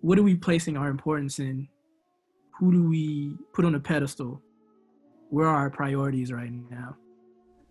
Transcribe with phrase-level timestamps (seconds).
[0.00, 1.66] what are we placing our importance in?
[2.58, 4.40] Who do we put on a pedestal?
[5.30, 6.96] Where are our priorities right now?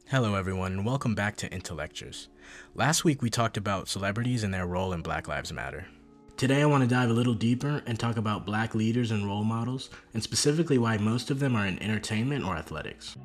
[0.10, 2.28] Hello, everyone, and welcome back to Intellectures.
[2.76, 5.88] Last week we talked about celebrities and their role in Black Lives Matter.
[6.36, 9.46] Today I want to dive a little deeper and talk about black leaders and role
[9.46, 13.16] models, and specifically why most of them are in entertainment or athletics.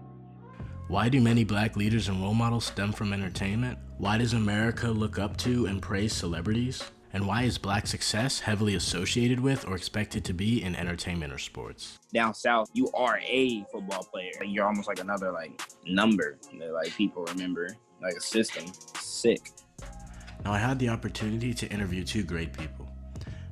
[0.87, 3.79] Why do many black leaders and role models stem from entertainment?
[3.98, 6.84] Why does America look up to and praise celebrities?
[7.15, 11.39] And why is black success heavily associated with or expected to be in entertainment or
[11.39, 11.98] sports?
[12.15, 14.30] Down south, you are a football player.
[14.43, 17.69] You're almost like another like number that like people remember,
[18.01, 18.65] like a system.
[18.98, 19.51] Sick.
[20.45, 22.91] Now I had the opportunity to interview two great people.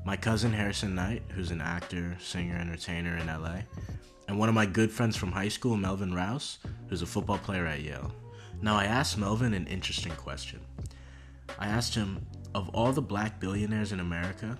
[0.07, 3.61] My cousin Harrison Knight, who's an actor, singer, entertainer in LA,
[4.27, 7.67] and one of my good friends from high school, Melvin Rouse, who's a football player
[7.67, 8.11] at Yale.
[8.63, 10.61] Now I asked Melvin an interesting question.
[11.59, 14.59] I asked him, of all the black billionaires in America,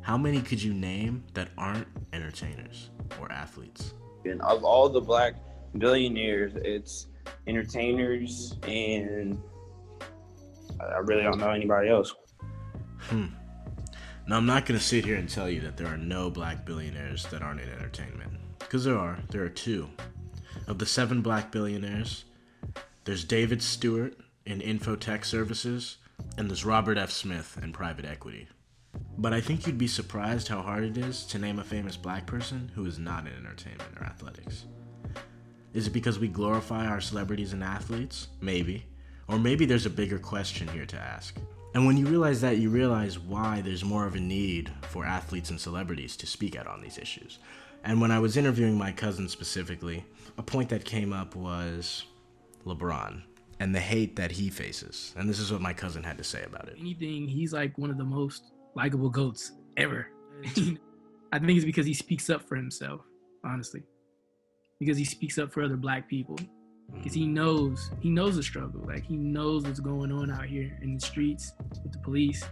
[0.00, 3.94] how many could you name that aren't entertainers or athletes?
[4.24, 5.36] And of all the black
[5.78, 7.06] billionaires, it's
[7.46, 9.40] entertainers and
[10.80, 12.14] I really don't know anybody else.
[12.98, 13.26] Hmm.
[14.26, 16.64] Now, I'm not going to sit here and tell you that there are no black
[16.64, 18.32] billionaires that aren't in entertainment.
[18.58, 19.18] Because there are.
[19.30, 19.88] There are two.
[20.66, 22.24] Of the seven black billionaires,
[23.04, 25.98] there's David Steward in Infotech Services,
[26.36, 27.10] and there's Robert F.
[27.10, 28.48] Smith in private equity.
[29.18, 32.26] But I think you'd be surprised how hard it is to name a famous black
[32.26, 34.66] person who is not in entertainment or athletics.
[35.72, 38.28] Is it because we glorify our celebrities and athletes?
[38.40, 38.86] Maybe.
[39.28, 41.36] Or maybe there's a bigger question here to ask.
[41.74, 45.50] And when you realize that, you realize why there's more of a need for athletes
[45.50, 47.40] and celebrities to speak out on these issues.
[47.82, 50.04] And when I was interviewing my cousin specifically,
[50.38, 52.04] a point that came up was
[52.64, 53.22] LeBron
[53.60, 55.14] and the hate that he faces.
[55.16, 56.76] And this is what my cousin had to say about it.
[56.78, 60.08] Anything, he's like one of the most likable goats ever.
[61.32, 63.00] I think it's because he speaks up for himself,
[63.44, 63.82] honestly.
[64.78, 66.38] Because he speaks up for other black people.
[66.92, 67.34] Because he mm-hmm.
[67.34, 68.82] knows, he knows the struggle.
[68.86, 71.52] Like he knows what's going on out here in the streets
[71.82, 72.44] with the police.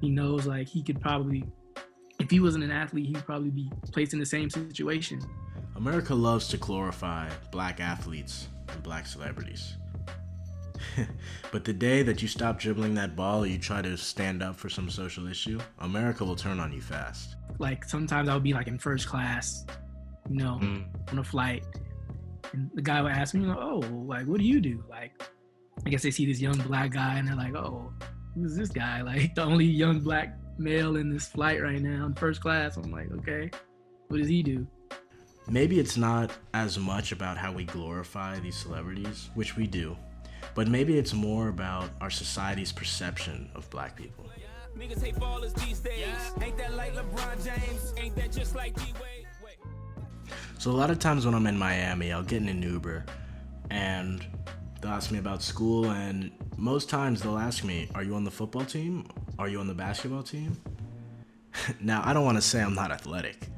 [0.00, 1.44] He knows like he could probably,
[2.18, 5.20] if he wasn't an athlete, he'd probably be placed in the same situation.
[5.76, 9.76] America loves to glorify black athletes and black celebrities.
[11.52, 14.56] but the day that you stop dribbling that ball or you try to stand up
[14.56, 17.36] for some social issue, America will turn on you fast.
[17.58, 19.64] Like sometimes I'll be like in first class,
[20.28, 20.84] you know, mm.
[21.12, 21.64] on a flight.
[22.52, 24.84] And the guy would ask me, you know, oh, like, what do you do?
[24.88, 25.22] Like,
[25.84, 27.92] I guess they see this young black guy and they're like, oh,
[28.34, 29.02] who's this guy?
[29.04, 32.76] Like, the only young black male in this flight right now in first class.
[32.76, 33.50] I'm like, okay,
[34.08, 34.66] what does he do?
[35.48, 39.96] Maybe it's not as much about how we glorify these celebrities, which we do,
[40.54, 44.24] but maybe it's more about our society's perception of black people.
[50.58, 53.04] So a lot of times when I'm in Miami, I'll get in an Uber
[53.70, 54.24] and
[54.80, 58.30] they'll ask me about school and most times they'll ask me, "Are you on the
[58.30, 59.06] football team?
[59.38, 60.56] Are you on the basketball team?"
[61.80, 63.48] now, I don't want to say I'm not athletic,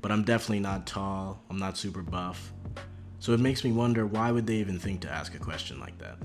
[0.00, 1.42] but I'm definitely not tall.
[1.50, 2.52] I'm not super buff.
[3.24, 5.96] So it makes me wonder why would they even think to ask a question like
[5.96, 6.18] that?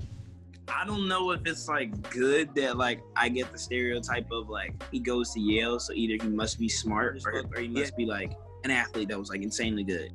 [0.68, 4.74] I don't know if it's like good that like I get the stereotype of like
[4.92, 8.04] he goes to Yale, so either he must be smart or, or he must be
[8.04, 8.34] like
[8.64, 10.10] an athlete that was like insanely good.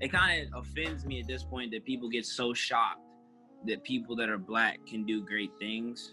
[0.00, 3.00] It kind of offends me at this point that people get so shocked
[3.66, 6.12] that people that are black can do great things.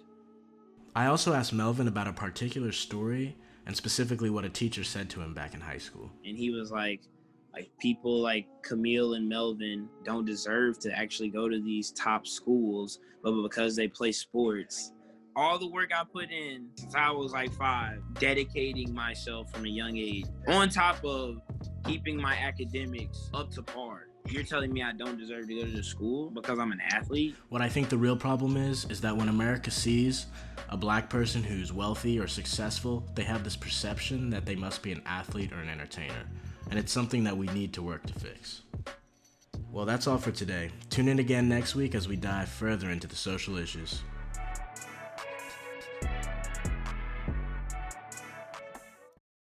[0.96, 3.38] I also asked Melvin about a particular story
[3.68, 6.12] and specifically what a teacher said to him back in high school.
[6.26, 7.02] And he was like,
[7.54, 13.00] like people like Camille and Melvin don't deserve to actually go to these top schools,
[13.24, 14.94] but because they play sports,
[15.36, 19.70] all the work I put in since I was like five, dedicating myself from a
[19.70, 21.42] young age, on top of
[21.86, 24.08] keeping my academics up to par.
[24.28, 27.36] You're telling me I don't deserve to go to the school because I'm an athlete?
[27.50, 30.28] What I think the real problem is, is that when America sees
[30.70, 34.92] a black person who's wealthy or successful, they have this perception that they must be
[34.92, 36.28] an athlete or an entertainer
[36.72, 38.62] and it's something that we need to work to fix.
[39.72, 40.72] Well, that's all for today.
[40.90, 44.02] Tune in again next week as we dive further into the social issues.